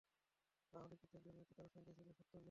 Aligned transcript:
আহলি 0.73 0.95
কিতাবদের 0.95 1.33
মতে, 1.35 1.51
তারা 1.53 1.69
সংখ্যায় 1.69 1.95
ছিল 1.95 2.07
সত্তরজন। 2.11 2.39